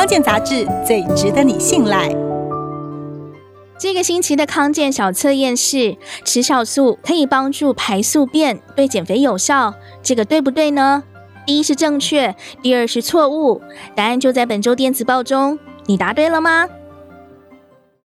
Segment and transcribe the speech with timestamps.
[0.00, 2.08] 康健杂志最值得你信赖。
[3.78, 11.02] 这个星期的康健小测验是，吃酵素可以帮助排宿便，对减肥有效，这个对不对呢？
[11.46, 13.60] 第一是正确，第二是错误，
[13.94, 16.66] 答案就在本周电子报中，你答对了吗？